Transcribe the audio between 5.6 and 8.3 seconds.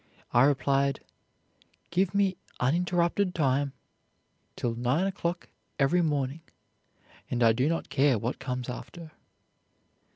every morning, and I do not care